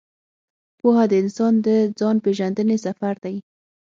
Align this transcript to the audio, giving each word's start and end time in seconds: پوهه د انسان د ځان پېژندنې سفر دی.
پوهه 0.79 1.03
د 1.11 1.13
انسان 1.21 1.53
د 1.65 1.67
ځان 1.99 2.15
پېژندنې 2.23 2.77
سفر 2.85 3.15
دی. 3.23 3.35